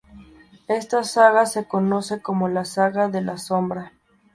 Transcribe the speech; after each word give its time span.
Esta 0.67 1.03
saga 1.03 1.45
se 1.45 1.65
conoce 1.67 2.23
como 2.23 2.47
"La 2.47 2.65
saga 2.65 3.07
de 3.07 3.21
la 3.21 3.37
Sombra". 3.37 3.91